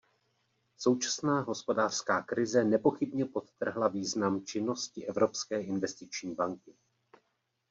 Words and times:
Současná 0.77 1.41
hospodářská 1.41 2.21
krize 2.21 2.63
nepochybně 2.63 3.25
podtrhla 3.25 3.87
význam 3.87 4.45
činnosti 4.45 5.05
Evropské 5.07 5.61
investiční 5.61 6.35
banky. 6.35 6.75